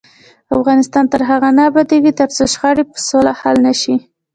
افغانستان 0.57 1.03
تر 1.11 1.21
هغو 1.29 1.49
نه 1.57 1.63
ابادیږي، 1.69 2.11
ترڅو 2.19 2.43
شخړې 2.53 2.83
په 2.91 2.97
سوله 3.07 3.31
حل 3.39 3.55
نشي. 3.67 3.95